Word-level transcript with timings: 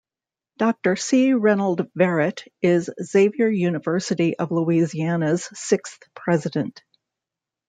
Doctor 0.57 0.95
C. 0.95 1.33
Reynold 1.33 1.87
Verret 1.93 2.47
is 2.59 2.89
Xavier 3.03 3.49
University 3.49 4.35
of 4.35 4.49
Louisiana's 4.49 5.47
sixth 5.53 5.99
president. 6.15 6.81